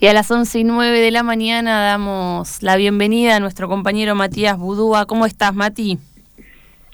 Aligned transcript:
Y 0.00 0.06
a 0.06 0.14
las 0.14 0.30
11 0.30 0.60
y 0.60 0.64
9 0.64 0.98
de 1.00 1.10
la 1.10 1.22
mañana 1.22 1.82
damos 1.84 2.62
la 2.62 2.76
bienvenida 2.76 3.36
a 3.36 3.40
nuestro 3.40 3.68
compañero 3.68 4.14
Matías 4.14 4.58
Budúa. 4.58 5.04
¿Cómo 5.06 5.26
estás, 5.26 5.54
Mati? 5.54 5.98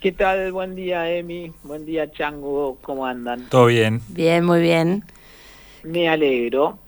¿Qué 0.01 0.11
tal? 0.11 0.51
Buen 0.51 0.75
día, 0.75 1.09
Emi. 1.09 1.53
Buen 1.63 1.85
día, 1.85 2.11
Chango. 2.11 2.77
¿Cómo 2.81 3.05
andan? 3.05 3.47
Todo 3.49 3.67
bien. 3.67 4.01
Bien, 4.09 4.43
muy 4.43 4.59
bien. 4.61 5.03
Me 5.83 6.09
alegro. 6.09 6.79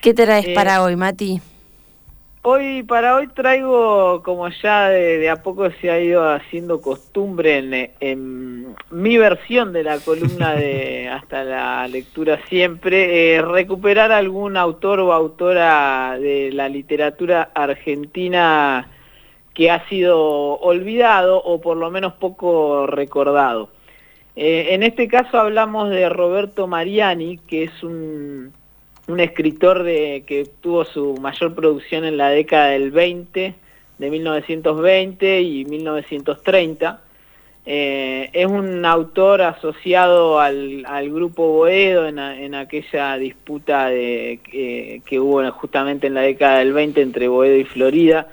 ¿Qué 0.00 0.14
traes 0.14 0.46
Eh, 0.46 0.54
para 0.54 0.82
hoy, 0.82 0.96
Mati? 0.96 1.40
Hoy, 2.50 2.82
para 2.82 3.14
hoy 3.14 3.26
traigo, 3.26 4.22
como 4.22 4.48
ya 4.48 4.88
de, 4.88 5.18
de 5.18 5.28
a 5.28 5.42
poco 5.42 5.70
se 5.70 5.90
ha 5.90 6.00
ido 6.00 6.26
haciendo 6.30 6.80
costumbre 6.80 7.58
en, 7.58 7.90
en 8.00 8.74
mi 8.90 9.18
versión 9.18 9.74
de 9.74 9.82
la 9.82 9.98
columna 9.98 10.54
de 10.54 11.08
Hasta 11.12 11.44
la 11.44 11.86
Lectura 11.88 12.40
Siempre, 12.48 13.34
eh, 13.36 13.42
recuperar 13.42 14.12
algún 14.12 14.56
autor 14.56 15.00
o 15.00 15.12
autora 15.12 16.18
de 16.18 16.50
la 16.50 16.70
literatura 16.70 17.50
argentina 17.52 18.88
que 19.52 19.70
ha 19.70 19.86
sido 19.90 20.18
olvidado 20.18 21.42
o 21.42 21.60
por 21.60 21.76
lo 21.76 21.90
menos 21.90 22.14
poco 22.14 22.86
recordado. 22.86 23.68
Eh, 24.36 24.68
en 24.70 24.84
este 24.84 25.06
caso 25.06 25.38
hablamos 25.38 25.90
de 25.90 26.08
Roberto 26.08 26.66
Mariani, 26.66 27.36
que 27.46 27.64
es 27.64 27.82
un, 27.82 28.54
un 29.08 29.20
escritor 29.20 29.82
de, 29.82 30.22
que 30.26 30.46
tuvo 30.60 30.84
su 30.84 31.14
mayor 31.20 31.54
producción 31.54 32.04
en 32.04 32.16
la 32.16 32.28
década 32.30 32.68
del 32.68 32.90
20, 32.90 33.54
de 33.98 34.10
1920 34.10 35.40
y 35.42 35.64
1930. 35.64 37.00
Eh, 37.70 38.30
es 38.32 38.46
un 38.46 38.84
autor 38.86 39.42
asociado 39.42 40.40
al, 40.40 40.84
al 40.86 41.10
grupo 41.10 41.48
Boedo 41.52 42.06
en, 42.06 42.18
a- 42.18 42.40
en 42.40 42.54
aquella 42.54 43.18
disputa 43.18 43.88
de, 43.90 44.40
que- 44.50 45.02
que 45.04 45.20
hubo 45.20 45.50
justamente 45.52 46.06
en 46.06 46.14
la 46.14 46.22
década 46.22 46.60
del 46.60 46.72
20 46.72 47.02
entre 47.02 47.28
Boedo 47.28 47.56
y 47.56 47.64
Florida 47.64 48.28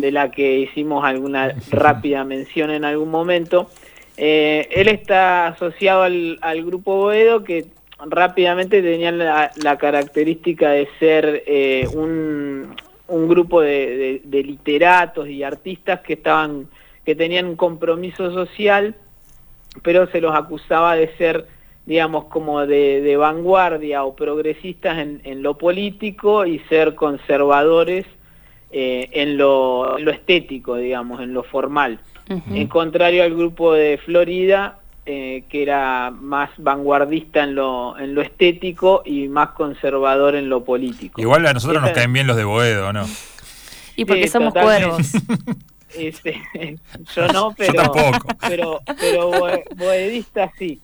de 0.00 0.12
la 0.12 0.30
que 0.30 0.60
hicimos 0.60 1.04
alguna 1.04 1.54
rápida 1.70 2.24
mención 2.24 2.70
en 2.70 2.84
algún 2.86 3.10
momento. 3.10 3.68
Eh, 4.16 4.68
él 4.70 4.88
está 4.88 5.48
asociado 5.48 6.02
al, 6.02 6.38
al 6.40 6.64
grupo 6.64 6.96
Boedo 6.96 7.44
que 7.44 7.66
rápidamente 8.06 8.82
tenían 8.82 9.18
la, 9.18 9.52
la 9.56 9.78
característica 9.78 10.70
de 10.70 10.88
ser 10.98 11.42
eh, 11.46 11.88
un, 11.92 12.74
un 13.08 13.28
grupo 13.28 13.60
de, 13.60 13.96
de- 13.96 14.20
de 14.24 14.42
literatos 14.44 15.28
y 15.28 15.42
artistas 15.42 16.00
que 16.00 16.14
estaban 16.14 16.68
que 17.04 17.14
tenían 17.14 17.46
un 17.46 17.56
compromiso 17.56 18.32
social 18.32 18.94
pero 19.82 20.06
se 20.08 20.20
los 20.20 20.34
acusaba 20.34 20.96
de 20.96 21.08
ser 21.16 21.46
digamos 21.86 22.24
como 22.26 22.66
de, 22.66 23.00
de 23.00 23.16
vanguardia 23.16 24.04
o 24.04 24.14
progresistas 24.14 24.98
en, 24.98 25.20
en 25.24 25.42
lo 25.42 25.56
político 25.58 26.44
y 26.46 26.58
ser 26.68 26.94
conservadores 26.94 28.06
eh, 28.70 29.08
en, 29.12 29.36
lo, 29.36 29.98
en 29.98 30.04
lo 30.04 30.12
estético, 30.12 30.76
digamos, 30.76 31.20
en 31.20 31.34
lo 31.34 31.42
formal. 31.42 31.98
Ujú. 32.28 32.54
En 32.54 32.68
contrario 32.68 33.24
al 33.24 33.34
grupo 33.34 33.72
de 33.72 33.98
Florida, 33.98 34.78
eh, 35.12 35.44
que 35.48 35.62
era 35.62 36.10
más 36.10 36.50
vanguardista 36.58 37.42
en 37.42 37.54
lo, 37.56 37.98
en 37.98 38.14
lo 38.14 38.22
estético 38.22 39.02
y 39.04 39.26
más 39.28 39.50
conservador 39.50 40.36
en 40.36 40.48
lo 40.48 40.62
político. 40.64 41.20
Igual 41.20 41.44
a 41.46 41.52
nosotros 41.52 41.82
nos 41.82 41.90
caen 41.90 42.12
bien 42.12 42.26
los 42.28 42.36
de 42.36 42.44
Boedo, 42.44 42.92
¿no? 42.92 43.04
Y 43.96 44.04
porque 44.04 44.24
Sí, 44.24 44.28
somos 44.28 44.52
cuervos. 44.54 45.12
Este, 45.92 46.40
yo 47.16 47.26
no, 47.32 47.52
pero, 47.58 47.72
tampoco. 47.74 48.28
pero, 48.48 48.80
pero 49.00 49.30
boe- 49.32 49.64
boedista 49.74 50.52
sí. 50.56 50.80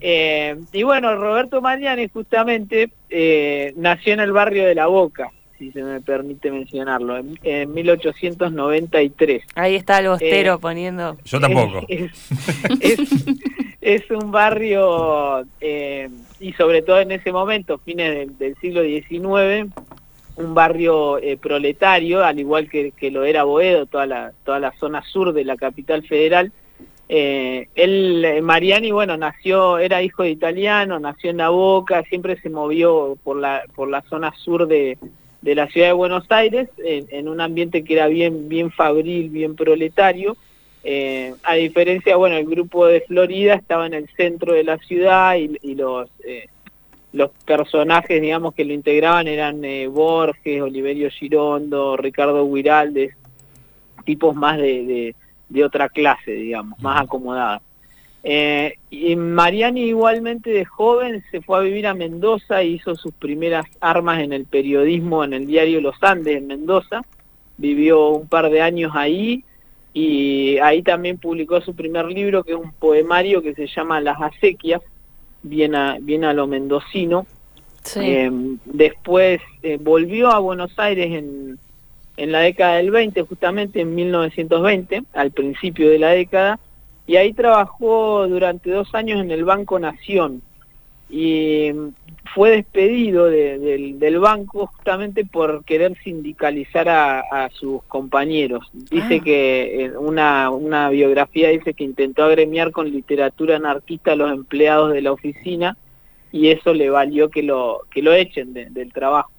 Eh, 0.00 0.56
y 0.72 0.82
bueno, 0.84 1.14
Roberto 1.16 1.60
Mariani 1.60 2.08
justamente 2.08 2.90
eh, 3.10 3.74
nació 3.76 4.14
en 4.14 4.20
el 4.20 4.32
barrio 4.32 4.64
de 4.64 4.74
La 4.74 4.86
Boca, 4.86 5.30
si 5.58 5.72
se 5.72 5.82
me 5.82 6.00
permite 6.00 6.50
mencionarlo, 6.50 7.16
en, 7.16 7.38
en 7.42 7.72
1893. 7.74 9.42
Ahí 9.54 9.74
está 9.74 9.98
el 9.98 10.08
bostero 10.08 10.54
Eh, 10.54 10.58
poniendo. 10.60 11.16
Yo 11.24 11.40
tampoco. 11.40 11.80
Es, 11.88 12.30
es- 12.80 13.24
es 13.80 14.10
un 14.10 14.30
barrio, 14.30 15.44
eh, 15.60 16.10
y 16.40 16.52
sobre 16.54 16.82
todo 16.82 17.00
en 17.00 17.12
ese 17.12 17.32
momento, 17.32 17.78
fines 17.78 18.14
del, 18.14 18.36
del 18.36 18.56
siglo 18.56 18.82
XIX, 18.82 19.72
un 20.36 20.52
barrio 20.54 21.18
eh, 21.18 21.36
proletario, 21.38 22.22
al 22.24 22.38
igual 22.38 22.68
que, 22.68 22.90
que 22.92 23.10
lo 23.10 23.24
era 23.24 23.44
Boedo, 23.44 23.86
toda 23.86 24.04
la, 24.06 24.32
toda 24.44 24.58
la 24.60 24.72
zona 24.78 25.02
sur 25.04 25.32
de 25.32 25.44
la 25.44 25.56
capital 25.56 26.02
federal. 26.06 26.52
Eh, 27.08 27.68
él, 27.76 28.40
Mariani, 28.42 28.90
bueno, 28.90 29.16
nació, 29.16 29.78
era 29.78 30.02
hijo 30.02 30.22
de 30.24 30.30
italiano, 30.30 30.98
nació 30.98 31.30
en 31.30 31.38
La 31.38 31.48
Boca, 31.48 32.02
siempre 32.02 32.38
se 32.42 32.50
movió 32.50 33.16
por 33.24 33.38
la, 33.38 33.62
por 33.74 33.88
la 33.88 34.02
zona 34.02 34.34
sur 34.36 34.66
de, 34.68 34.98
de 35.42 35.54
la 35.54 35.68
ciudad 35.68 35.88
de 35.88 35.92
Buenos 35.92 36.24
Aires, 36.30 36.68
en, 36.78 37.06
en 37.10 37.28
un 37.28 37.40
ambiente 37.40 37.84
que 37.84 37.94
era 37.94 38.06
bien, 38.08 38.48
bien 38.48 38.70
fabril, 38.70 39.30
bien 39.30 39.54
proletario. 39.54 40.36
Eh, 40.84 41.34
a 41.42 41.54
diferencia, 41.54 42.16
bueno, 42.16 42.36
el 42.36 42.46
grupo 42.46 42.86
de 42.86 43.00
Florida 43.02 43.54
estaba 43.54 43.86
en 43.86 43.94
el 43.94 44.08
centro 44.16 44.52
de 44.54 44.64
la 44.64 44.78
ciudad 44.78 45.36
y, 45.36 45.56
y 45.62 45.74
los, 45.74 46.08
eh, 46.24 46.46
los 47.12 47.30
personajes, 47.44 48.20
digamos, 48.20 48.54
que 48.54 48.64
lo 48.64 48.72
integraban 48.72 49.28
eran 49.28 49.64
eh, 49.64 49.86
Borges, 49.86 50.60
Oliverio 50.62 51.10
Girondo, 51.10 51.96
Ricardo 51.96 52.50
Guiraldes, 52.52 53.14
tipos 54.04 54.34
más 54.34 54.56
de, 54.58 54.84
de- 54.84 55.14
de 55.48 55.64
otra 55.64 55.88
clase, 55.88 56.32
digamos, 56.32 56.78
más 56.80 57.00
acomodada. 57.00 57.62
Eh, 58.30 58.74
y 58.90 59.16
Mariani 59.16 59.84
igualmente 59.84 60.50
de 60.50 60.66
joven 60.66 61.24
se 61.30 61.40
fue 61.40 61.56
a 61.56 61.62
vivir 61.62 61.86
a 61.86 61.94
Mendoza 61.94 62.62
y 62.62 62.74
hizo 62.74 62.94
sus 62.94 63.14
primeras 63.14 63.64
armas 63.80 64.20
en 64.20 64.34
el 64.34 64.44
periodismo 64.44 65.24
en 65.24 65.32
el 65.32 65.46
diario 65.46 65.80
Los 65.80 65.96
Andes 66.02 66.36
en 66.36 66.46
Mendoza. 66.46 67.00
Vivió 67.56 68.10
un 68.10 68.28
par 68.28 68.50
de 68.50 68.60
años 68.60 68.92
ahí 68.94 69.44
y 69.94 70.58
ahí 70.58 70.82
también 70.82 71.16
publicó 71.16 71.62
su 71.62 71.74
primer 71.74 72.04
libro 72.04 72.44
que 72.44 72.52
es 72.52 72.58
un 72.58 72.72
poemario 72.72 73.40
que 73.40 73.54
se 73.54 73.66
llama 73.66 73.98
Las 74.02 74.20
acequias, 74.20 74.82
bien 75.42 75.74
a, 75.74 75.96
bien 75.98 76.24
a 76.24 76.34
lo 76.34 76.46
mendocino. 76.46 77.26
Sí. 77.82 78.00
Eh, 78.02 78.30
después 78.66 79.40
eh, 79.62 79.78
volvió 79.80 80.28
a 80.32 80.38
Buenos 80.38 80.78
Aires 80.78 81.14
en, 81.14 81.58
en 82.18 82.32
la 82.32 82.40
década 82.40 82.76
del 82.76 82.90
20, 82.90 83.22
justamente 83.22 83.80
en 83.80 83.94
1920, 83.94 85.04
al 85.14 85.30
principio 85.30 85.88
de 85.88 85.98
la 85.98 86.10
década, 86.10 86.60
y 87.08 87.16
ahí 87.16 87.32
trabajó 87.32 88.28
durante 88.28 88.70
dos 88.70 88.94
años 88.94 89.20
en 89.20 89.32
el 89.32 89.44
Banco 89.44 89.78
Nación. 89.80 90.42
Y 91.10 91.72
mm, 91.72 91.88
fue 92.34 92.50
despedido 92.50 93.24
de- 93.26 93.58
del, 93.58 93.98
del 93.98 94.18
banco 94.20 94.66
justamente 94.66 95.24
por 95.24 95.64
querer 95.64 95.96
sindicalizar 96.04 96.86
a, 96.90 97.20
a 97.20 97.48
sus 97.50 97.82
compañeros. 97.84 98.68
Dice 98.74 99.16
Ah. 99.20 99.24
que 99.24 99.84
eh, 99.86 99.90
una, 99.96 100.50
una 100.50 100.90
biografía 100.90 101.48
dice 101.48 101.72
que 101.72 101.84
intentó 101.84 102.24
agremiar 102.24 102.70
con 102.72 102.90
literatura 102.92 103.56
anarquista 103.56 104.12
a 104.12 104.16
los 104.16 104.30
empleados 104.30 104.92
de 104.92 105.00
la 105.00 105.12
oficina 105.12 105.76
y 106.30 106.48
eso 106.48 106.74
le 106.74 106.90
valió 106.90 107.30
que 107.30 107.42
lo 107.42 107.80
que 107.90 108.02
lo 108.02 108.12
echen 108.12 108.52
de- 108.52 108.66
del 108.68 108.92
trabajo. 108.92 109.30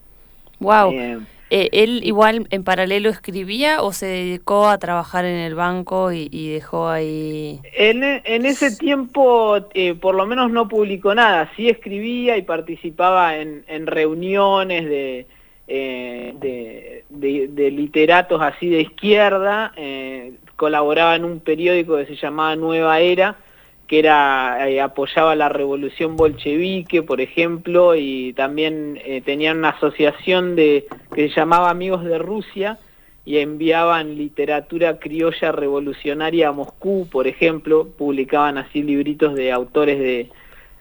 Wow. 0.60 0.92
Eh, 0.92 1.20
¿Él 1.50 2.02
igual 2.04 2.48
en 2.50 2.64
paralelo 2.64 3.10
escribía 3.10 3.82
o 3.82 3.92
se 3.92 4.06
dedicó 4.06 4.68
a 4.68 4.78
trabajar 4.78 5.26
en 5.26 5.38
el 5.38 5.56
banco 5.56 6.12
y, 6.12 6.28
dejó 6.54 6.90
ahí? 6.90 7.60
en, 7.76 8.04
en 8.04 8.46
ese 8.46 8.76
tiempo 8.76 9.58
eh, 9.74 9.96
por 9.96 10.16
lo 10.16 10.26
menos 10.26 10.52
no 10.52 10.68
publicó 10.68 11.16
nada, 11.16 11.52
sí 11.56 11.70
escribía 11.70 12.38
y 12.38 12.44
participaba 12.44 13.38
en, 13.38 13.64
reuniones 13.88 14.86
de, 14.86 15.28
eh, 15.68 16.34
de- 17.10 17.48
de 17.48 17.72
literatos 17.72 18.42
así 18.42 18.70
de 18.70 18.82
izquierda, 18.82 19.74
eh, 19.76 20.34
colaboraba 20.56 21.16
en 21.16 21.26
un 21.26 21.40
periódico 21.40 21.98
que 21.98 22.06
se 22.06 22.16
llamaba 22.16 22.56
Nueva 22.56 23.00
Era, 23.00 23.38
que 23.90 23.98
era 23.98 24.70
eh, 24.70 24.80
apoyaba 24.80 25.36
la 25.36 25.50
revolución 25.50 26.16
bolchevique, 26.16 27.02
por 27.02 27.22
ejemplo, 27.22 27.96
y 27.96 28.34
también 28.34 29.00
eh, 29.04 29.22
tenían 29.22 29.58
una 29.58 29.70
asociación 29.70 30.56
de 30.56 30.86
que 31.16 31.28
se 31.30 31.36
llamaba 31.36 31.72
Amigos 31.72 32.04
de 32.06 32.20
Rusia 32.20 32.78
y 33.26 33.40
enviaban 33.40 34.16
literatura 34.16 35.00
criolla 35.00 35.52
revolucionaria 35.52 36.50
a 36.50 36.52
Moscú, 36.52 37.08
por 37.12 37.26
ejemplo, 37.26 37.88
publicaban 37.98 38.60
así 38.60 38.84
libritos 38.84 39.34
de 39.34 39.52
autores 39.52 39.98
de, 39.98 40.30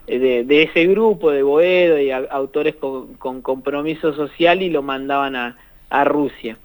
de, 0.05 0.43
de 0.43 0.61
ese 0.63 0.85
grupo, 0.85 1.31
de 1.31 1.41
Boedo 1.41 1.99
y 1.99 2.11
a- 2.11 2.27
autores 2.29 2.75
con, 2.75 3.15
con 3.15 3.41
compromiso 3.41 4.13
social 4.13 4.61
y 4.61 4.69
lo 4.69 4.83
mandaban 4.83 5.35
a, 5.35 5.57
a 5.89 6.03
Rusia. 6.03 6.57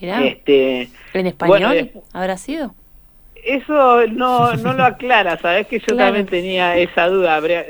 Mirá, 0.00 0.24
Este, 0.24 0.88
¿En 1.12 1.26
español 1.26 1.58
bueno, 1.60 1.72
eh, 1.74 1.92
habrá 2.14 2.38
sido? 2.38 2.74
Eso 3.44 4.06
no, 4.08 4.54
no 4.56 4.72
lo 4.72 4.84
aclara, 4.84 5.38
sabes 5.38 5.66
que 5.66 5.78
yo 5.78 5.86
Claro. 5.86 6.04
también 6.06 6.26
tenía 6.26 6.76
esa 6.78 7.08
duda. 7.08 7.36
Habría, 7.36 7.66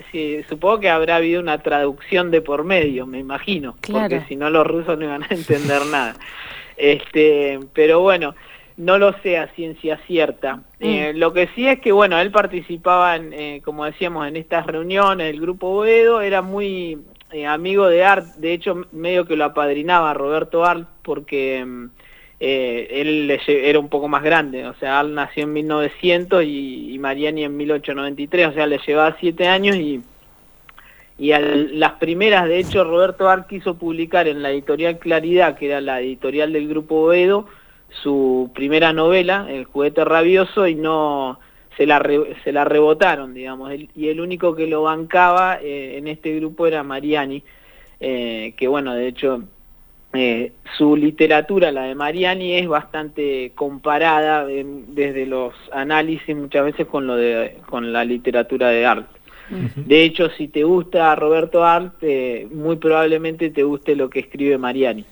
supongo 0.49 0.81
que 0.81 0.91
habrá 0.91 1.17
habido 1.17 1.41
una 1.41 1.59
traducción 1.59 2.31
de 2.31 2.41
por 2.41 2.65
medio, 2.65 3.07
me 3.07 3.19
imagino, 3.19 3.75
Claro. 3.81 4.09
porque 4.09 4.25
si 4.29 4.37
no 4.37 4.51
los 4.51 4.67
rusos 4.67 4.99
no 4.99 5.05
iban 5.05 5.23
a 5.25 5.29
entender 5.31 5.83
nada. 5.91 6.15
Este, 6.77 7.61
pero 7.73 8.01
bueno, 8.01 8.35
no 8.77 8.99
lo 8.99 9.13
sé 9.23 9.39
a 9.39 9.49
ciencia 9.55 9.99
cierta. 10.07 10.63
Eh, 10.81 11.13
lo 11.15 11.33
que 11.33 11.49
sí 11.55 11.67
es 11.69 11.81
que 11.81 11.93
bueno, 11.93 12.19
él 12.19 12.31
participaba, 12.31 13.17
en, 13.17 13.33
eh, 13.33 13.61
como 13.65 13.85
decíamos, 13.85 14.27
en 14.27 14.37
estas 14.37 14.67
reuniones 14.67 15.29
del 15.29 15.41
grupo 15.41 15.71
Boedo, 15.71 16.21
era 16.21 16.43
muy 16.43 16.99
eh, 17.31 17.47
amigo 17.47 17.87
de 17.89 18.05
Art, 18.05 18.27
de 18.37 18.53
hecho 18.53 18.87
medio 18.93 19.25
que 19.27 19.37
lo 19.37 19.45
apadrinaba 19.45 20.13
Roberto 20.15 20.65
Art 20.65 20.89
porque 21.03 21.65
mm, 21.65 21.91
eh, 22.47 23.01
él 23.01 23.41
era 23.47 23.79
un 23.79 23.89
poco 23.89 24.07
más 24.07 24.23
grande, 24.23 24.67
o 24.67 24.75
sea, 24.75 25.01
Art 25.01 25.09
nació 25.09 25.45
en 25.45 25.55
1900 25.55 26.45
y, 26.45 26.95
Mariani 27.01 27.45
en 27.45 27.57
1893, 27.57 28.49
o 28.49 28.53
sea, 28.53 28.67
le 28.67 28.79
llevaba 28.87 29.17
siete 29.19 29.49
años 29.49 29.77
y, 29.77 30.03
y 31.17 31.33
las 31.33 31.93
primeras, 31.93 32.47
de 32.47 32.59
hecho, 32.59 32.85
Roberto 32.85 33.31
Art 33.31 33.47
quiso 33.49 33.79
publicar 33.79 34.29
en 34.29 34.43
la 34.43 34.51
editorial 34.51 34.99
Claridad, 34.99 35.57
que 35.57 35.69
era 35.69 35.81
la 35.81 36.03
editorial 36.03 36.53
del 36.53 36.69
grupo 36.69 36.97
Oedo, 36.97 37.47
su 38.03 38.51
primera 38.55 38.93
novela, 38.93 39.47
El 39.49 39.65
juguete 39.65 40.05
rabioso, 40.05 40.67
y 40.67 40.75
no 40.75 41.41
se 41.79 41.87
la, 41.87 42.07
se 42.45 42.53
la 42.53 42.67
rebotaron, 42.67 43.33
digamos, 43.33 43.73
y 43.95 44.09
el 44.09 44.21
único 44.21 44.55
que 44.55 44.67
lo 44.67 44.83
bancaba 44.83 45.61
eh, 45.63 45.97
en 45.97 46.09
este 46.09 46.37
grupo 46.37 46.67
era 46.67 46.83
Mariani, 46.83 47.43
eh, 48.01 48.53
que 48.59 48.69
bueno, 48.69 48.95
de 48.95 49.09
hecho, 49.09 49.45
eh, 50.15 50.53
su 50.77 50.97
literatura, 50.97 51.71
la 51.71 51.83
de 51.83 51.95
Mariani, 51.95 52.55
es 52.55 52.69
bastante 52.69 53.53
comparada 53.55 54.47
desde 54.47 55.27
los 55.27 55.55
análisis 55.73 56.37
muchas 56.37 56.65
veces 56.65 56.87
con, 56.87 57.07
lo 57.07 57.17
de, 57.17 57.59
con 57.69 57.93
la 57.93 58.05
literatura 58.05 58.69
de 58.69 58.87
arte. 58.87 59.21
De 59.77 60.03
hecho, 60.03 60.31
si 60.31 60.49
te 60.49 60.65
gusta 60.65 61.15
Roberto 61.15 61.65
Art, 61.65 62.03
muy 62.51 62.77
probablemente 62.77 63.51
te 63.51 63.63
guste 63.63 63.95
lo 63.95 64.09
que 64.09 64.21
escribe 64.21 64.57
Mariani. 64.57 65.05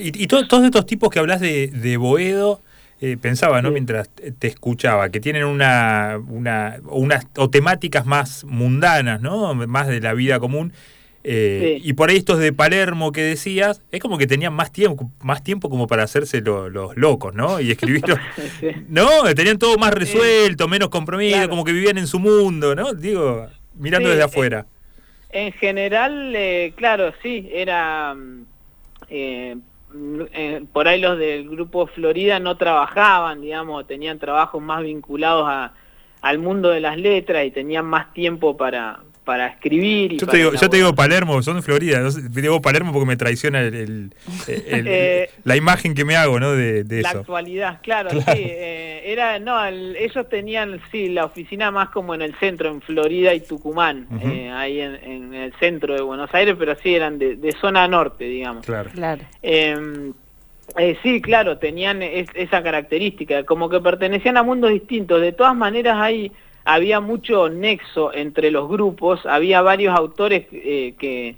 Y, 0.00 0.26
todos 0.26 0.64
estos 0.64 0.86
tipos 0.86 1.08
que 1.08 1.20
hablas 1.20 1.40
de, 1.40 1.68
de 1.68 1.96
Boedo, 1.96 2.60
eh, 3.02 3.16
pensaba, 3.16 3.62
¿no? 3.62 3.70
Mientras 3.70 4.10
te 4.10 4.46
escuchaba, 4.46 5.08
que 5.08 5.20
tienen 5.20 5.44
una, 5.44 6.20
una 6.28 6.80
unas 6.84 7.26
o 7.38 7.48
temáticas 7.48 8.04
más 8.04 8.44
mundanas, 8.44 9.22
¿no? 9.22 9.54
Más 9.54 9.88
de 9.88 10.00
la 10.00 10.12
vida 10.12 10.38
común. 10.38 10.74
Eh, 11.22 11.80
y 11.82 11.92
por 11.92 12.08
ahí 12.08 12.16
estos 12.16 12.38
de 12.38 12.52
Palermo 12.52 13.12
que 13.12 13.20
decías, 13.20 13.82
es 13.92 14.00
como 14.00 14.16
que 14.16 14.26
tenían 14.26 14.54
más 14.54 14.72
tiempo, 14.72 15.10
más 15.20 15.44
tiempo 15.44 15.68
como 15.68 15.86
para 15.86 16.02
hacerse 16.02 16.40
los 16.40 16.96
locos, 16.96 17.34
¿no? 17.34 17.60
Y 17.60 17.70
escribir, 17.70 18.02
no, 18.88 19.08
tenían 19.34 19.58
todo 19.58 19.76
más 19.76 19.92
resuelto, 19.92 20.66
menos 20.66 20.88
compromiso, 20.88 21.48
como 21.48 21.64
que 21.64 21.72
vivían 21.72 21.98
en 21.98 22.06
su 22.06 22.18
mundo, 22.18 22.74
¿no? 22.74 22.94
Digo, 22.94 23.48
mirando 23.74 24.08
desde 24.08 24.22
afuera. 24.22 24.66
En 25.28 25.52
general, 25.52 26.34
eh, 26.34 26.72
claro, 26.74 27.12
sí, 27.22 27.48
era 27.52 28.14
mm, 28.14 28.44
eh, 29.10 29.56
por 30.72 30.88
ahí 30.88 31.00
los 31.00 31.18
del 31.18 31.48
grupo 31.48 31.86
Florida 31.86 32.38
no 32.38 32.56
trabajaban, 32.56 33.42
digamos, 33.42 33.86
tenían 33.86 34.18
trabajos 34.18 34.62
más 34.62 34.82
vinculados 34.82 35.46
a, 35.48 35.74
al 36.22 36.38
mundo 36.38 36.70
de 36.70 36.80
las 36.80 36.96
letras 36.96 37.44
y 37.44 37.50
tenían 37.50 37.86
más 37.86 38.12
tiempo 38.14 38.56
para, 38.56 39.00
para 39.30 39.46
escribir. 39.46 40.14
Y 40.14 40.18
yo, 40.18 40.26
te 40.26 40.38
digo, 40.38 40.52
yo 40.54 40.68
te 40.68 40.76
digo 40.76 40.92
Palermo, 40.92 41.40
son 41.40 41.54
de 41.54 41.62
Florida. 41.62 42.00
te 42.10 42.40
digo 42.40 42.60
Palermo 42.60 42.92
porque 42.92 43.06
me 43.06 43.16
traiciona 43.16 43.60
el, 43.60 44.12
eh, 44.48 45.30
la 45.44 45.54
imagen 45.54 45.94
que 45.94 46.04
me 46.04 46.16
hago 46.16 46.40
¿no? 46.40 46.50
de, 46.50 46.82
de 46.82 47.02
la 47.02 47.10
actualidad, 47.10 47.78
claro, 47.80 48.10
sí. 48.10 48.18
Eh, 48.26 49.02
era, 49.04 49.38
no, 49.38 49.64
ellos 49.64 50.28
tenían, 50.28 50.80
sí, 50.90 51.10
la 51.10 51.26
oficina 51.26 51.70
más 51.70 51.90
como 51.90 52.12
en 52.12 52.22
el 52.22 52.34
centro, 52.40 52.70
en 52.70 52.80
Florida 52.80 53.32
y 53.32 53.38
Tucumán, 53.38 54.08
eh, 54.20 54.50
ahí 54.50 54.80
en, 54.80 55.32
el 55.32 55.52
centro 55.60 55.94
de 55.94 56.02
Buenos 56.02 56.34
Aires, 56.34 56.56
pero 56.58 56.74
sí 56.82 56.92
eran 56.92 57.16
de, 57.20 57.54
zona 57.60 57.86
norte, 57.86 58.24
digamos. 58.24 58.66
Claro. 58.66 58.90
claro. 58.92 59.22
Em, 59.42 60.12
sí, 61.04 61.22
claro, 61.22 61.58
tenían 61.58 62.02
esa 62.02 62.64
característica, 62.64 63.44
como 63.44 63.68
que 63.68 63.78
pertenecían 63.78 64.36
a 64.36 64.42
mundos 64.42 64.72
distintos. 64.72 65.20
De 65.20 65.30
todas 65.30 65.54
maneras 65.54 65.98
hay 66.00 66.32
había 66.64 67.00
mucho 67.00 67.48
nexo 67.48 68.12
entre 68.14 68.50
los 68.50 68.68
grupos, 68.68 69.24
había 69.26 69.62
varios 69.62 69.96
autores 69.96 70.46
eh, 70.52 70.94
que, 70.98 71.36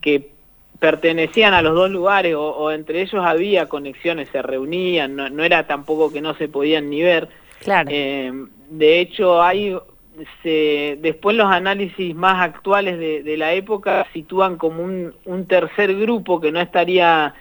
que 0.00 0.30
pertenecían 0.78 1.54
a 1.54 1.62
los 1.62 1.74
dos 1.74 1.90
lugares 1.90 2.34
o, 2.36 2.70
entre 2.70 3.02
ellos 3.02 3.24
había 3.24 3.68
conexiones, 3.68 4.28
se 4.30 4.42
reunían, 4.42 5.16
no, 5.16 5.44
era 5.44 5.66
tampoco 5.66 6.12
que 6.12 6.20
no 6.20 6.34
se 6.34 6.48
podían 6.48 6.90
ni 6.90 7.02
ver. 7.02 7.28
Claro. 7.60 7.88
Eh, 7.92 8.32
de 8.70 9.00
hecho, 9.00 9.42
hay 9.42 9.76
se, 10.42 10.98
después 11.00 11.36
los 11.36 11.50
análisis 11.50 12.14
más 12.14 12.40
actuales 12.42 12.98
de, 12.98 13.22
de 13.22 13.36
la 13.36 13.52
época 13.52 14.06
sitúan 14.12 14.56
como 14.56 14.82
un, 14.82 15.14
un 15.24 15.46
tercer 15.46 15.94
grupo 15.94 16.40
que 16.40 16.52
no 16.52 16.60
estaría 16.60 17.34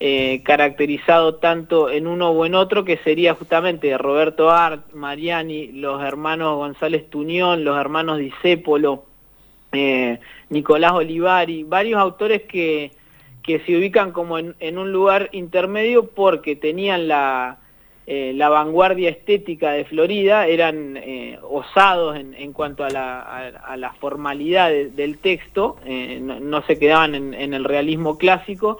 eh, 0.00 0.42
caracterizado 0.44 1.34
tanto 1.36 1.90
en 1.90 2.06
uno 2.06 2.30
o 2.30 2.46
en 2.46 2.54
otro, 2.54 2.84
que 2.84 2.98
sería 2.98 3.34
justamente 3.34 3.98
Roberto 3.98 4.48
Art, 4.48 4.92
Mariani, 4.94 5.72
los 5.72 6.00
hermanos 6.04 6.54
González 6.54 7.10
Tuñón, 7.10 7.64
los 7.64 7.76
hermanos 7.76 8.18
Disépolo, 8.18 9.06
eh, 9.72 10.20
Nicolás 10.50 10.92
Olivari, 10.92 11.64
varios 11.64 12.00
autores 12.00 12.42
que, 12.42 12.92
que 13.42 13.58
se 13.60 13.76
ubican 13.76 14.12
como 14.12 14.38
en, 14.38 14.78
un 14.78 14.92
lugar 14.92 15.30
intermedio 15.32 16.06
porque 16.10 16.54
tenían 16.54 17.08
la, 17.08 17.58
eh, 18.06 18.32
la 18.36 18.50
vanguardia 18.50 19.10
estética 19.10 19.72
de 19.72 19.84
Florida, 19.84 20.46
eran 20.46 20.96
osados 21.42 22.16
en, 22.16 22.52
cuanto 22.52 22.84
a 22.84 22.90
la, 22.90 23.20
a, 23.20 23.76
la 23.76 23.92
formalidad 23.94 24.70
del 24.70 25.18
texto, 25.18 25.76
no, 26.20 26.62
se 26.62 26.78
quedaban 26.78 27.16
en 27.16 27.52
el 27.52 27.64
realismo 27.64 28.16
clásico, 28.16 28.78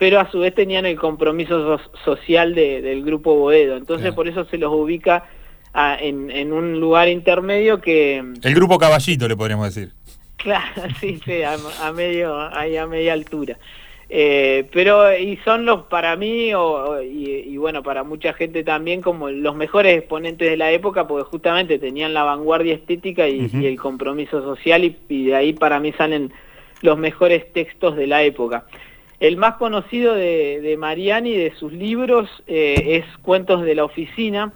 pero 0.00 0.18
a 0.18 0.30
su 0.30 0.38
vez 0.38 0.54
tenían 0.54 0.86
el 0.86 0.98
compromiso 0.98 1.78
social 2.06 2.54
del 2.54 3.04
grupo 3.04 3.34
Boedo. 3.34 3.76
Entonces 3.76 4.14
por 4.14 4.26
eso 4.28 4.46
se 4.46 4.56
los 4.56 4.72
ubica 4.72 5.26
en, 5.74 6.52
un 6.54 6.80
lugar 6.80 7.10
intermedio 7.10 7.82
que... 7.82 8.16
El 8.16 8.54
grupo 8.54 8.78
Caballito, 8.78 9.28
le 9.28 9.36
podríamos 9.36 9.74
decir. 9.74 9.92
Claro, 10.36 10.84
sí, 11.00 11.20
sí, 11.22 11.42
a, 11.42 11.92
medio, 11.92 12.34
ahí 12.56 12.78
a 12.78 12.86
media 12.86 13.12
altura. 13.12 13.58
Eh, 14.08 14.70
pero 14.72 15.14
y 15.14 15.36
son 15.44 15.66
los 15.66 15.82
para 15.82 16.16
mí 16.16 16.50
y, 17.04 17.56
bueno 17.58 17.82
para 17.82 18.02
mucha 18.02 18.32
gente 18.32 18.64
también 18.64 19.02
como 19.02 19.28
los 19.30 19.54
mejores 19.54 19.98
exponentes 19.98 20.50
de 20.50 20.56
la 20.56 20.72
época 20.72 21.06
porque 21.06 21.30
justamente 21.30 21.78
tenían 21.78 22.12
la 22.12 22.24
vanguardia 22.24 22.74
estética 22.74 23.28
y, 23.28 23.50
el 23.64 23.78
compromiso 23.78 24.42
social 24.42 24.82
y, 24.82 25.24
de 25.26 25.36
ahí 25.36 25.52
para 25.52 25.78
mí 25.78 25.92
salen 25.92 26.32
los 26.80 26.96
mejores 26.96 27.52
textos 27.52 27.96
de 27.96 28.06
la 28.06 28.22
época. 28.22 28.64
El 29.20 29.36
más 29.36 29.56
conocido 29.56 30.14
de, 30.14 30.76
Mariani, 30.78 31.36
de 31.36 31.52
sus 31.54 31.74
libros, 31.74 32.30
eh, 32.46 33.04
es 33.04 33.18
Cuentos 33.18 33.62
de 33.62 33.74
la 33.74 33.84
Oficina, 33.84 34.50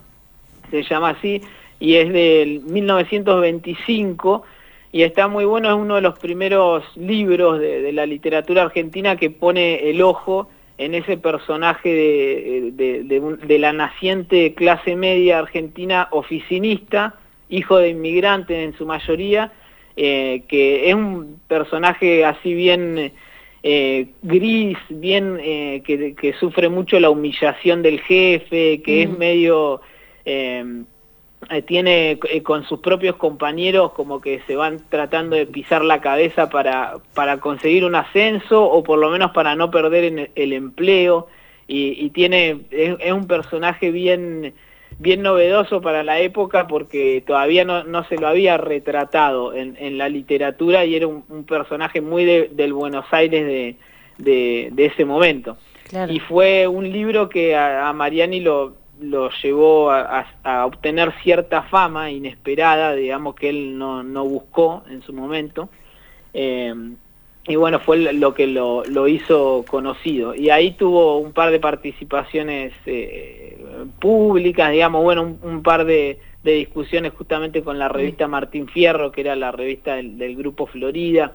se 0.71 0.83
llama 0.83 1.11
así, 1.11 1.43
y 1.79 1.97
es 1.97 2.11
del 2.11 2.63
1925, 2.63 4.43
y 4.91 5.03
está 5.03 5.29
muy 5.29 5.45
bueno, 5.45 5.69
es 5.69 5.75
uno 5.75 5.97
de 5.97 6.01
los 6.01 6.19
primeros 6.19 6.83
libros 6.97 7.61
de, 7.61 7.93
la 7.93 8.07
literatura 8.07 8.63
argentina 8.63 9.17
que 9.17 9.29
pone 9.29 9.91
el 9.91 10.01
ojo 10.01 10.49
en 10.79 10.95
ese 10.95 11.19
personaje 11.19 12.73
de, 12.73 13.59
la 13.59 13.73
naciente 13.75 14.55
clase 14.55 14.97
media 14.97 15.41
argentina 15.41 16.09
oficinista, 16.11 17.17
hijo 17.51 17.77
de 17.77 17.91
inmigrantes 17.91 18.57
en 18.57 18.75
su 18.79 18.87
mayoría, 18.87 19.53
eh, 19.95 20.43
que 20.49 20.89
es 20.89 20.95
un 20.95 21.39
personaje 21.49 22.25
así 22.25 22.55
bien 22.55 23.13
eh, 23.67 24.09
gris, 24.21 24.77
bien 24.91 25.39
eh, 25.41 25.83
que, 25.87 26.35
sufre 26.39 26.69
mucho 26.69 27.01
la 27.01 27.09
humillación 27.09 27.81
del 27.83 27.99
jefe, 28.01 28.83
que 28.83 29.03
es 29.03 29.11
mm. 29.11 29.19
medio... 29.19 29.81
Em, 30.27 30.85
eh, 31.51 31.61
tiene 31.61 32.19
con 32.43 32.65
sus 32.65 32.81
propios 32.81 33.17
compañeros 33.17 33.93
como 33.93 34.19
que 34.19 34.41
se 34.47 34.57
van 34.57 34.81
tratando 34.89 35.37
de 35.37 35.45
pisar 35.45 35.85
la 35.85 36.01
cabeza 36.01 36.49
para, 36.49 36.95
para 37.13 37.39
conseguir 37.39 37.85
un 37.85 37.95
ascenso 37.95 38.65
o 38.65 38.83
por 38.83 38.99
lo 38.99 39.11
menos 39.11 39.33
para 39.33 39.55
no 39.55 39.71
perder 39.71 40.31
el, 40.35 40.53
empleo 40.55 41.29
y, 41.67 42.09
tiene 42.11 42.63
es, 42.71 43.13
un 43.13 43.27
personaje 43.27 43.91
bien 43.91 44.55
bien 44.99 45.23
novedoso 45.23 45.81
para 45.81 46.03
la 46.03 46.21
época 46.21 46.67
porque 46.67 47.23
todavía 47.27 47.65
no, 47.65 48.05
se 48.09 48.17
lo 48.17 48.29
había 48.29 48.57
retratado 48.57 49.55
en, 49.55 49.99
la 49.99 50.09
literatura 50.09 50.85
y 50.85 50.95
era 50.95 51.07
un, 51.07 51.45
personaje 51.45 52.01
muy 52.01 52.25
del 52.25 52.73
Buenos 52.73 53.07
Aires 53.11 53.77
de, 54.19 54.73
ese 54.77 55.05
momento. 55.05 55.57
Y 56.09 56.19
fue 56.21 56.67
un 56.67 56.91
libro 56.91 57.29
que 57.29 57.55
a, 57.55 57.93
Mariani 57.93 58.41
lo, 58.41 58.75
lo 59.01 59.31
llevó 59.43 59.91
a, 59.91 60.27
obtener 60.67 61.13
cierta 61.23 61.63
fama 61.63 62.11
inesperada, 62.11 62.95
digamos 62.95 63.35
que 63.35 63.49
él 63.51 63.79
no, 63.79 64.03
no 64.03 64.25
buscó 64.25 64.83
en 64.89 65.03
su 65.03 65.13
momento. 65.13 65.69
Eh, 66.33 66.75
y 67.47 67.57
bueno, 67.57 67.79
fue 67.79 67.99
lo 68.15 68.33
que 68.33 68.47
lo, 68.47 68.85
lo, 68.85 69.07
hizo 69.07 69.65
conocido. 69.69 70.35
Y 70.35 70.49
ahí 70.49 70.73
tuvo 70.73 71.19
un 71.19 71.33
par 71.33 71.51
de 71.51 71.61
participaciones 71.61 72.73
eh, 72.87 73.59
públicas, 74.01 74.73
digamos, 74.73 75.03
bueno, 75.03 75.37
un, 75.43 75.63
par 75.63 75.85
de, 75.85 76.19
discusiones 76.43 77.13
justamente 77.13 77.63
con 77.63 77.79
la 77.79 77.89
revista 77.89 78.29
Martín 78.29 78.67
Fierro, 78.67 79.13
que 79.13 79.21
era 79.21 79.37
la 79.37 79.53
revista 79.53 79.97
del, 79.97 80.37
Grupo 80.37 80.67
Florida. 80.67 81.35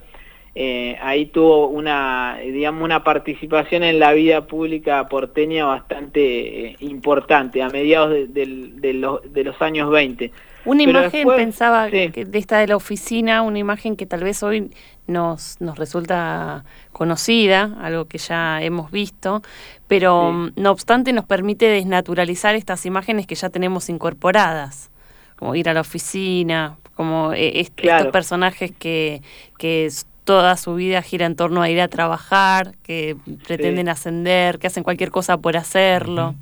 Eh, 0.55 0.97
ahí 1.01 1.27
tuvo 1.27 1.67
una, 1.67 2.39
digamos, 2.43 2.83
una 2.83 3.03
participación 3.03 3.83
en 3.83 3.99
la 3.99 4.13
vida 4.13 4.47
pública 4.47 5.07
porteña 5.07 5.65
bastante 5.65 6.65
eh, 6.65 6.75
importante, 6.79 7.61
a 7.61 7.69
mediados 7.69 8.11
de, 8.33 8.93
los, 8.93 9.21
de 9.31 9.43
los 9.43 9.61
años 9.61 9.89
20. 9.89 10.31
Una 10.65 10.83
imagen, 10.83 11.27
pensaba 11.27 11.89
que 11.89 12.25
de 12.27 12.37
esta 12.37 12.59
de 12.59 12.67
la 12.67 12.75
oficina, 12.75 13.41
una 13.43 13.59
imagen 13.59 13.95
que 13.95 14.05
tal 14.05 14.23
vez 14.23 14.43
hoy 14.43 14.71
nos, 15.07 15.59
nos 15.61 15.77
resulta 15.77 16.65
conocida, 16.91 17.77
algo 17.81 18.05
que 18.05 18.17
ya 18.17 18.61
hemos 18.61 18.91
visto, 18.91 19.41
pero 19.87 20.31
mm, 20.31 20.51
no 20.57 20.71
obstante 20.71 21.13
nos 21.13 21.25
permite 21.25 21.65
desnaturalizar 21.67 22.55
estas 22.55 22.85
imágenes 22.85 23.25
que 23.25 23.35
ya 23.35 23.49
tenemos 23.49 23.89
incorporadas, 23.89 24.91
como 25.37 25.55
ir 25.55 25.69
a 25.69 25.73
la 25.73 25.81
oficina, 25.81 26.77
como 26.93 27.31
eh, 27.31 27.61
estos 27.61 28.07
personajes 28.11 28.71
que, 28.77 29.21
que 29.57 29.89
toda 30.29 30.57
su 30.57 30.75
vida 30.75 31.01
gira 31.01 31.25
en 31.25 31.35
torno 31.35 31.63
a 31.63 31.71
ir 31.71 31.81
a 31.81 31.87
trabajar, 31.87 32.73
que 32.83 33.15
pretenden 33.47 33.89
ascender, 33.89 34.59
que 34.59 34.67
hacen 34.67 34.83
cualquier 34.83 35.09
cosa 35.09 35.39
por 35.39 35.57
hacerlo. 35.57 36.35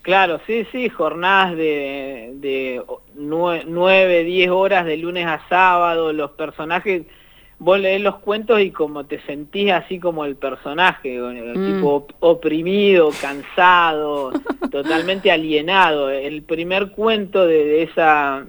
Claro, 0.00 0.40
sí, 0.46 0.66
sí, 0.72 0.88
jornadas 0.88 1.54
de, 1.54 2.32
de 2.36 2.82
nueve, 3.14 4.24
diez 4.24 4.48
horas 4.48 4.86
de 4.86 4.96
lunes 4.96 5.26
a 5.26 5.46
sábado, 5.50 6.14
los 6.14 6.30
personajes, 6.30 7.02
vos 7.58 7.78
lees 7.78 8.00
los 8.00 8.16
cuentos 8.20 8.62
y 8.62 8.70
como 8.70 9.04
te 9.04 9.20
sentís 9.26 9.70
así 9.70 9.98
como 9.98 10.24
el 10.24 10.36
personaje, 10.36 11.18
mm. 11.20 11.74
tipo 11.76 12.06
oprimido, 12.20 13.10
cansado, 13.20 14.32
totalmente 14.70 15.30
alienado. 15.30 16.08
El 16.08 16.40
primer 16.40 16.92
cuento 16.92 17.46
de, 17.46 17.82
esa, 17.82 18.46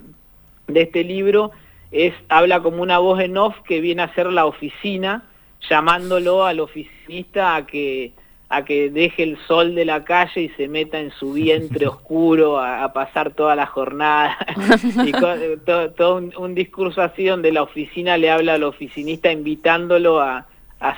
de 0.67 0.81
este 0.83 1.03
libro 1.03 1.51
es, 1.95 2.13
habla 2.29 2.61
como 2.61 2.81
una 2.81 2.99
voz 2.99 3.21
en 3.21 3.37
off 3.37 3.55
que 3.67 3.81
viene 3.81 4.03
a 4.03 4.13
ser 4.13 4.27
la 4.27 4.45
oficina, 4.45 5.23
llamándolo 5.69 6.45
al 6.45 6.59
oficinista 6.59 7.55
a 7.55 7.65
que 7.65 8.13
a 8.49 8.63
que 8.63 8.89
deje 8.89 9.23
el 9.23 9.37
sol 9.47 9.73
de 9.75 9.85
la 9.85 10.03
calle 10.03 10.41
y 10.41 10.49
se 10.49 10.67
meta 10.67 10.99
en 10.99 11.11
su 11.11 11.33
vientre 11.33 11.87
oscuro 11.87 12.59
a, 12.59 12.93
pasar 12.93 13.31
toda 13.31 13.55
la 13.55 13.65
jornada. 13.65 14.37
y 15.05 15.11
todo, 15.11 16.21
un, 16.37 16.55
discurso 16.55 17.01
así 17.01 17.25
donde 17.25 17.51
la 17.51 17.63
oficina 17.63 18.17
le 18.17 18.29
habla 18.29 18.53
al 18.53 18.63
oficinista 18.63 19.31
invitándolo 19.31 20.21
a, 20.21 20.47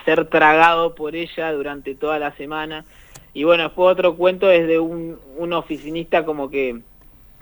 ser 0.03 0.25
tragado 0.25 0.95
por 0.95 1.15
ella 1.15 1.53
durante 1.53 1.95
toda 1.95 2.19
la 2.19 2.33
semana. 2.33 2.83
Y 3.33 3.45
bueno, 3.45 3.63
después 3.63 3.93
otro 3.93 4.17
cuento 4.17 4.51
es 4.51 4.67
de 4.67 4.79
un, 4.79 5.17
un 5.37 5.53
oficinista 5.53 6.25
como 6.25 6.49
que, 6.49 6.81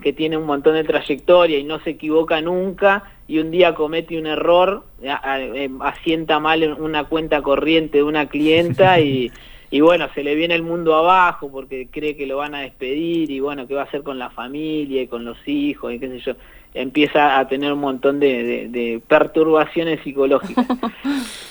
que 0.02 0.14
tiene 0.14 0.38
un 0.38 0.46
montón 0.46 0.76
de 0.76 0.84
trayectoria 0.84 1.58
y 1.58 1.64
no 1.64 1.80
se 1.80 1.92
equivoca 1.92 2.42
nunca 2.42 3.04
y 3.28 3.40
un 3.40 3.52
día 3.52 3.74
comete 3.74 4.18
un 4.18 4.28
error, 4.28 4.84
eh, 5.02 5.70
asienta 5.80 6.40
mal 6.40 6.78
una 6.80 7.06
cuenta 7.06 7.42
corriente 7.42 8.00
de 8.00 8.04
una 8.04 8.28
clienta 8.28 9.00
y 9.02 9.32
y 9.72 9.82
bueno, 9.82 10.08
se 10.14 10.24
le 10.24 10.36
viene 10.36 10.56
el 10.56 10.64
mundo 10.64 10.96
abajo 10.96 11.52
porque 11.52 11.88
cree 11.92 12.16
que 12.16 12.26
lo 12.26 12.38
van 12.38 12.56
a 12.56 12.62
despedir 12.62 13.30
y 13.30 13.42
bueno, 13.42 13.68
qué 13.68 13.74
va 13.74 13.82
a 13.82 13.86
hacer 13.86 14.04
con 14.04 14.20
la 14.20 14.30
familia 14.30 15.02
y 15.02 15.08
con 15.08 15.26
los 15.26 15.38
hijos 15.48 15.94
y 15.94 16.00
qué 16.00 16.08
sé 16.08 16.20
yo. 16.20 16.34
Empieza 16.74 17.38
a 17.38 17.48
tener 17.50 17.74
un 17.74 17.80
montón 17.80 18.20
de, 18.20 19.02
perturbaciones 19.08 20.02
psicológicas. 20.02 20.66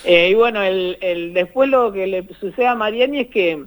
Eh, 0.06 0.28
y 0.32 0.34
bueno, 0.34 0.62
el, 0.62 1.32
después 1.32 1.70
lo 1.70 1.90
que 1.90 2.06
le 2.06 2.26
sucede 2.38 2.66
a 2.66 2.74
Mariani 2.74 3.20
es 3.20 3.28
que 3.28 3.64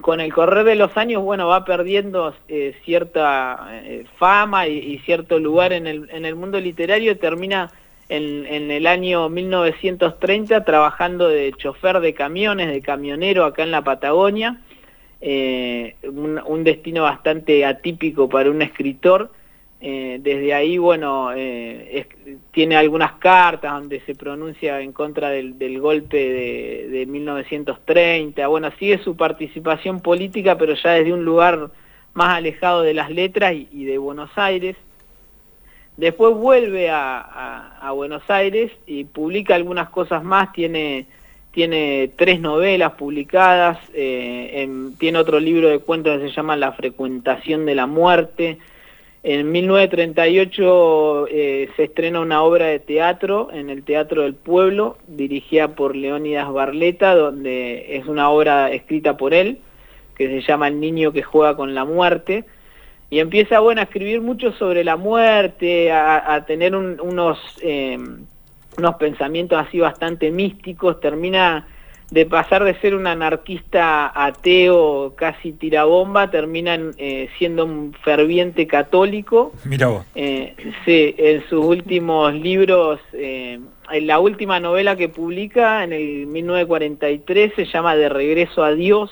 con 0.00 0.20
el 0.20 0.32
correr 0.32 0.64
de 0.64 0.74
los 0.74 0.96
años, 0.96 1.22
bueno, 1.22 1.46
va 1.46 1.64
perdiendo 1.64 2.34
eh, 2.48 2.74
cierta 2.84 3.68
eh, 3.84 4.04
fama 4.18 4.66
y, 4.66 4.98
cierto 5.00 5.38
lugar 5.38 5.72
en 5.72 5.86
el, 5.86 6.08
en 6.10 6.24
el 6.24 6.34
mundo 6.34 6.58
literario, 6.58 7.18
termina 7.18 7.70
en, 8.08 8.70
el 8.70 8.86
año 8.86 9.28
1930 9.28 10.64
trabajando 10.64 11.28
de 11.28 11.52
chofer 11.56 12.00
de 12.00 12.14
camiones, 12.14 12.68
de 12.68 12.82
camionero 12.82 13.44
acá 13.44 13.62
en 13.62 13.70
la 13.70 13.82
Patagonia, 13.82 14.60
eh, 15.20 15.96
un, 16.02 16.64
destino 16.64 17.04
bastante 17.04 17.64
atípico 17.64 18.28
para 18.28 18.50
un 18.50 18.60
escritor. 18.60 19.30
Eh, 19.84 20.18
desde 20.22 20.54
ahí, 20.54 20.78
bueno, 20.78 21.32
eh, 21.34 22.06
tiene 22.52 22.76
algunas 22.76 23.14
cartas 23.14 23.72
donde 23.72 23.98
se 24.02 24.14
pronuncia 24.14 24.80
en 24.80 24.92
contra 24.92 25.30
del, 25.30 25.80
golpe 25.80 26.16
de, 26.88 27.04
1930. 27.04 28.46
Bueno, 28.46 28.70
sigue 28.78 28.98
su 28.98 29.16
participación 29.16 29.98
política, 29.98 30.56
pero 30.56 30.74
ya 30.74 30.92
desde 30.92 31.12
un 31.12 31.24
lugar 31.24 31.70
más 32.14 32.28
alejado 32.28 32.82
de 32.82 32.94
las 32.94 33.10
letras 33.10 33.54
y 33.54 33.84
de 33.84 33.98
Buenos 33.98 34.30
Aires. 34.36 34.76
Después 35.96 36.32
vuelve 36.36 36.88
a, 36.88 37.90
Buenos 37.92 38.22
Aires 38.28 38.70
y 38.86 39.02
publica 39.02 39.56
algunas 39.56 39.90
cosas 39.90 40.22
más, 40.22 40.52
tiene, 40.52 41.06
tiene 41.50 42.12
tres 42.16 42.40
novelas 42.40 42.92
publicadas, 42.92 43.78
eh, 43.94 44.68
tiene 44.98 45.18
otro 45.18 45.40
libro 45.40 45.68
de 45.68 45.80
cuentos 45.80 46.20
que 46.20 46.28
se 46.28 46.34
llama 46.34 46.54
La 46.54 46.70
frecuentación 46.70 47.66
de 47.66 47.74
la 47.74 47.86
muerte. 47.86 48.58
En 49.24 49.52
1938 49.52 51.28
eh, 51.28 51.68
se 51.76 51.84
estrena 51.84 52.18
una 52.20 52.42
obra 52.42 52.66
de 52.66 52.80
teatro 52.80 53.50
en 53.52 53.70
el 53.70 53.84
Teatro 53.84 54.22
del 54.22 54.34
Pueblo, 54.34 54.98
dirigida 55.06 55.76
por 55.76 55.94
Leónidas 55.94 56.52
Barleta, 56.52 57.14
donde 57.14 57.96
es 57.96 58.06
una 58.06 58.30
obra 58.30 58.72
escrita 58.72 59.16
por 59.16 59.32
él, 59.32 59.58
que 60.16 60.26
se 60.26 60.40
llama 60.40 60.66
El 60.66 60.80
niño 60.80 61.12
que 61.12 61.22
juega 61.22 61.56
con 61.56 61.72
la 61.72 61.84
muerte. 61.84 62.44
Y 63.10 63.20
empieza 63.20 63.60
bueno, 63.60 63.80
a 63.80 63.84
escribir 63.84 64.20
mucho 64.22 64.52
sobre 64.52 64.82
la 64.82 64.96
muerte, 64.96 65.92
a, 65.92 66.44
tener 66.44 66.74
unos, 66.74 67.38
eh, 67.62 67.98
unos 68.76 68.94
pensamientos 68.96 69.56
así 69.56 69.78
bastante 69.78 70.32
místicos, 70.32 70.98
termina 70.98 71.68
de 72.12 72.26
pasar 72.26 72.62
de 72.62 72.78
ser 72.80 72.94
un 72.94 73.06
anarquista 73.06 74.12
ateo 74.14 75.14
casi 75.16 75.52
tirabomba, 75.52 76.30
termina 76.30 76.78
eh, 76.98 77.28
siendo 77.38 77.64
un 77.64 77.94
ferviente 78.04 78.66
católico. 78.66 79.52
Mira 79.64 79.86
vos. 79.88 80.04
Eh, 80.14 80.54
sí, 80.84 81.14
en 81.16 81.42
sus 81.48 81.64
últimos 81.64 82.34
libros, 82.34 83.00
en 83.12 83.66
la 84.06 84.20
última 84.20 84.60
novela 84.60 84.94
que 84.94 85.08
publica 85.08 85.82
en 85.82 85.94
el 85.94 86.26
1943 86.26 87.52
se 87.56 87.64
llama 87.64 87.96
De 87.96 88.10
regreso 88.10 88.62
a 88.62 88.72
Dios, 88.72 89.10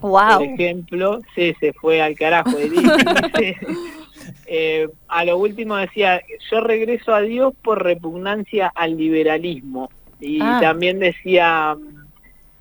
por 0.00 0.42
ejemplo, 0.42 1.20
sí, 1.34 1.54
se 1.60 1.72
fue 1.72 2.02
al 2.02 2.16
carajo. 2.16 2.50
eh, 4.46 4.88
a 5.08 5.24
lo 5.24 5.38
último 5.38 5.76
decía, 5.76 6.22
yo 6.50 6.60
regreso 6.60 7.14
a 7.14 7.20
Dios 7.20 7.54
por 7.62 7.82
repugnancia 7.82 8.72
al 8.74 8.96
liberalismo. 8.96 9.90
Y 10.20 10.38
ah. 10.40 10.58
también 10.60 10.98
decía 10.98 11.76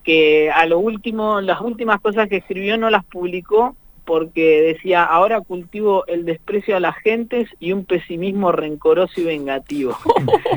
que 0.05 0.51
a 0.51 0.65
lo 0.67 0.79
último, 0.79 1.41
las 1.41 1.59
últimas 1.61 1.99
cosas 1.99 2.29
que 2.29 2.37
escribió 2.37 2.77
no 2.77 2.89
las 2.89 3.03
publicó 3.03 3.75
porque 4.05 4.61
decía, 4.61 5.03
ahora 5.03 5.41
cultivo 5.41 6.05
el 6.05 6.25
desprecio 6.25 6.77
a 6.77 6.79
las 6.79 6.95
gentes 6.97 7.49
y 7.59 7.71
un 7.71 7.85
pesimismo 7.85 8.51
rencoroso 8.51 9.19
y 9.19 9.23
vengativo. 9.23 9.97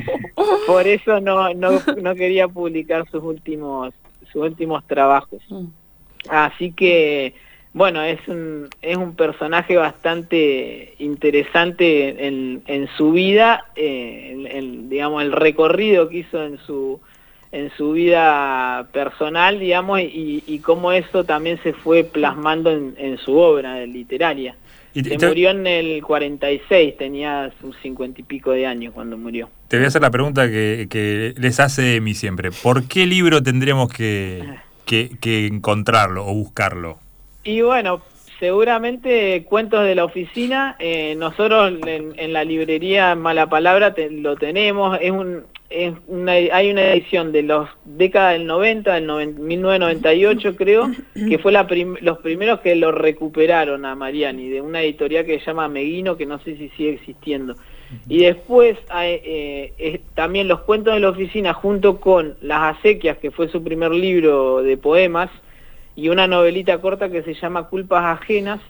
Por 0.66 0.86
eso 0.86 1.18
no, 1.20 1.54
no, 1.54 1.80
no 2.00 2.14
quería 2.14 2.46
publicar 2.46 3.08
sus 3.10 3.22
últimos, 3.22 3.94
sus 4.30 4.42
últimos 4.42 4.86
trabajos. 4.86 5.40
Mm. 5.48 5.66
Así 6.28 6.72
que, 6.72 7.32
bueno, 7.72 8.02
es 8.02 8.20
un, 8.28 8.68
es 8.82 8.98
un 8.98 9.14
personaje 9.14 9.78
bastante 9.78 10.94
interesante 10.98 12.26
en, 12.26 12.62
en 12.66 12.86
su 12.98 13.12
vida, 13.12 13.64
eh, 13.76 14.84
digamos, 14.88 15.22
el 15.22 15.32
recorrido 15.32 16.10
que 16.10 16.18
hizo 16.18 16.44
en 16.44 16.58
su, 16.58 17.00
en 17.52 17.70
su 17.76 17.92
vida 17.92 18.88
personal, 18.92 19.58
digamos, 19.58 20.00
y, 20.00 20.42
y 20.46 20.58
cómo 20.58 20.92
eso 20.92 21.24
también 21.24 21.58
se 21.62 21.72
fue 21.72 22.04
plasmando 22.04 22.70
en, 22.70 22.94
en 22.98 23.18
su 23.18 23.36
obra 23.36 23.84
literaria. 23.86 24.56
Y 24.94 25.04
se 25.04 25.28
murió 25.28 25.50
en 25.50 25.66
el 25.66 26.02
46, 26.02 26.96
tenía 26.96 27.52
sus 27.60 27.76
cincuenta 27.78 28.20
y 28.20 28.24
pico 28.24 28.50
de 28.50 28.66
años 28.66 28.92
cuando 28.94 29.16
murió. 29.16 29.48
Te 29.68 29.76
voy 29.76 29.84
a 29.84 29.88
hacer 29.88 30.02
la 30.02 30.10
pregunta 30.10 30.48
que, 30.48 30.88
que 30.90 31.34
les 31.36 31.60
hace 31.60 32.00
mí 32.00 32.14
siempre. 32.14 32.50
¿Por 32.50 32.88
qué 32.88 33.06
libro 33.06 33.42
tendremos 33.42 33.92
que, 33.92 34.42
que, 34.86 35.46
encontrarlo 35.46 36.26
o 36.26 36.34
buscarlo? 36.34 36.98
Y 37.44 37.60
bueno, 37.60 38.00
seguramente 38.38 39.44
cuentos 39.44 39.84
de 39.84 39.94
la 39.94 40.04
oficina, 40.04 40.76
eh, 40.78 41.14
nosotros 41.16 41.72
en, 41.86 42.32
la 42.32 42.44
librería 42.44 43.14
Mala 43.14 43.48
Palabra 43.48 43.94
lo 44.10 44.36
tenemos, 44.36 44.98
es 45.00 45.10
un, 45.10 45.44
es 45.70 45.92
una, 46.06 46.32
hay 46.32 46.70
una 46.70 46.92
edición 46.92 47.32
de 47.32 47.42
los 47.42 47.68
décadas 47.84 48.34
del 48.34 48.46
90, 48.46 48.94
del 48.94 49.34
1998 49.34 50.56
creo, 50.56 50.90
que 51.14 51.38
fue 51.38 51.52
la 51.52 51.66
los 52.00 52.18
primeros 52.18 52.60
que 52.60 52.76
lo 52.76 52.92
recuperaron 52.92 53.84
a 53.84 53.94
Mariani, 53.94 54.48
de 54.48 54.60
una 54.60 54.82
editorial 54.82 55.24
que 55.24 55.40
se 55.40 55.46
llama 55.46 55.68
Meguino, 55.68 56.16
que 56.16 56.26
no 56.26 56.38
sé 56.40 56.56
si 56.56 56.68
sigue 56.70 56.94
existiendo. 56.94 57.56
Y 58.06 58.24
después 58.24 58.76
eh, 58.94 60.00
también 60.14 60.46
los 60.46 60.60
cuentos 60.60 60.94
de 60.94 61.00
la 61.00 61.08
oficina 61.08 61.54
junto 61.54 62.00
con 62.00 62.36
Las 62.42 62.76
acequias, 62.76 63.16
que 63.16 63.30
fue 63.30 63.48
su 63.48 63.64
primer 63.64 63.92
libro 63.92 64.62
de 64.62 64.76
poemas, 64.76 65.30
y 65.98 66.10
una 66.10 66.28
novelita 66.28 66.78
corta 66.78 67.10
que 67.10 67.24
se 67.24 67.34
llama 67.34 67.68
Culpas 67.68 68.20
ajenas. 68.20 68.60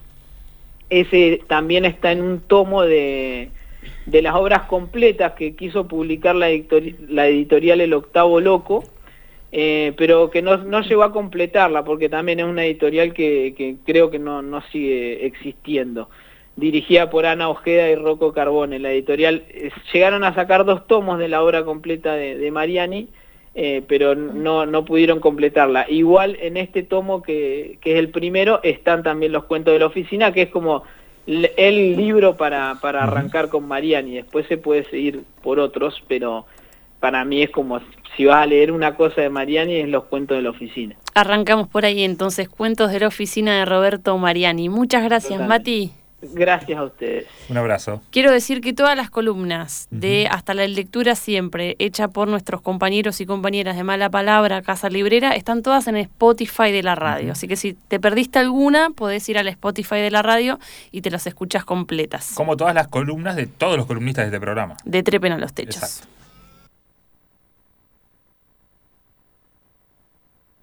Ese 0.88 1.42
también 1.46 1.84
está 1.84 2.10
en 2.10 2.22
un 2.22 2.40
tomo 2.40 2.84
de, 2.84 3.50
de 4.06 4.22
las 4.22 4.34
obras 4.34 4.62
completas 4.62 5.34
que 5.34 5.54
quiso 5.54 5.86
publicar 5.86 6.34
la, 6.34 6.48
editorial 6.48 7.82
El 7.82 7.92
Octavo 7.92 8.40
Loco, 8.40 8.82
eh, 9.52 9.92
pero 9.98 10.30
que 10.30 10.40
no, 10.40 10.56
no, 10.56 10.80
llegó 10.80 11.02
a 11.02 11.12
completarla 11.12 11.84
porque 11.84 12.08
también 12.08 12.40
es 12.40 12.46
una 12.46 12.64
editorial 12.64 13.12
que, 13.12 13.76
creo 13.84 14.10
que 14.10 14.18
no, 14.18 14.40
no 14.40 14.62
sigue 14.72 15.26
existiendo. 15.26 16.08
dirigida 16.56 17.10
por 17.10 17.26
Ana 17.26 17.50
Ojeda 17.50 17.90
y 17.90 17.94
Rocco 17.94 18.32
Carbone. 18.32 18.78
La 18.78 18.90
editorial 18.90 19.44
llegaron 19.92 20.24
a 20.24 20.34
sacar 20.34 20.64
dos 20.64 20.86
tomos 20.86 21.18
de 21.18 21.28
la 21.28 21.42
obra 21.42 21.62
completa 21.66 22.14
de, 22.14 22.50
Mariani, 22.50 23.10
eh, 23.60 23.82
pero 23.88 24.14
no, 24.14 24.66
no 24.66 24.84
pudieron 24.84 25.18
completarla. 25.18 25.90
Igual 25.90 26.38
en 26.40 26.56
este 26.56 26.84
tomo, 26.84 27.22
que, 27.22 27.78
que, 27.80 27.94
es 27.94 27.98
el 27.98 28.10
primero, 28.10 28.60
están 28.62 29.02
también 29.02 29.32
los 29.32 29.46
cuentos 29.46 29.72
de 29.72 29.80
la 29.80 29.86
oficina, 29.86 30.30
que 30.30 30.42
es 30.42 30.50
como 30.50 30.84
el 31.26 31.96
libro 31.96 32.36
para, 32.36 32.76
para 32.80 33.02
arrancar 33.02 33.48
con 33.48 33.66
Mariani. 33.66 34.14
Después 34.14 34.46
se 34.46 34.58
puede 34.58 34.84
seguir 34.84 35.24
por 35.42 35.58
otros, 35.58 36.00
pero 36.06 36.46
para 37.00 37.24
mí 37.24 37.42
es 37.42 37.50
como 37.50 37.80
si 38.16 38.26
vas 38.26 38.44
a 38.44 38.46
leer 38.46 38.70
una 38.70 38.94
cosa 38.94 39.22
de 39.22 39.28
Mariani, 39.28 39.74
es 39.74 39.88
los 39.88 40.04
cuentos 40.04 40.36
de 40.36 40.42
la 40.44 40.50
oficina. 40.50 40.94
Arrancamos 41.16 41.66
por 41.66 41.84
ahí 41.84 42.04
entonces, 42.04 42.48
cuentos 42.48 42.92
de 42.92 43.00
la 43.00 43.08
oficina 43.08 43.58
de 43.58 43.64
Roberto 43.64 44.16
Mariani. 44.18 44.68
Muchas 44.68 45.02
gracias, 45.02 45.40
Mati. 45.40 45.90
Gracias 46.20 46.78
a 46.78 46.84
ustedes. 46.84 47.26
Un 47.48 47.56
abrazo. 47.56 48.02
Quiero 48.10 48.32
decir 48.32 48.60
que 48.60 48.72
todas 48.72 48.96
las 48.96 49.08
columnas 49.08 49.86
de 49.90 50.26
Hasta 50.30 50.52
la 50.52 50.66
Lectura 50.66 51.14
Siempre, 51.14 51.76
hecha 51.78 52.08
por 52.08 52.26
nuestros 52.26 52.60
compañeros 52.60 53.20
y 53.20 53.26
compañeras 53.26 53.76
de 53.76 53.84
Mala 53.84 54.10
Palabra, 54.10 54.62
Casa 54.62 54.90
Librera, 54.90 55.36
están 55.36 55.62
todas 55.62 55.86
en 55.86 55.96
Spotify 55.96 56.72
de 56.72 56.82
la 56.82 56.96
radio. 56.96 57.32
Así 57.32 57.46
que 57.46 57.56
si 57.56 57.74
te 57.74 58.00
perdiste 58.00 58.40
alguna, 58.40 58.90
podés 58.90 59.28
ir 59.28 59.38
al 59.38 59.46
Spotify 59.48 59.96
de 59.96 60.10
la 60.10 60.22
radio 60.22 60.58
y 60.90 61.02
te 61.02 61.10
las 61.10 61.26
escuchas 61.26 61.64
completas. 61.64 62.32
Como 62.34 62.56
todas 62.56 62.74
las 62.74 62.88
columnas 62.88 63.36
de 63.36 63.46
todos 63.46 63.76
los 63.76 63.86
columnistas 63.86 64.24
de 64.24 64.28
este 64.28 64.40
programa. 64.40 64.76
De 64.84 65.02
Trepen 65.04 65.32
a 65.32 65.38
los 65.38 65.52
Techos. 65.52 65.76
Exacto. 65.76 66.17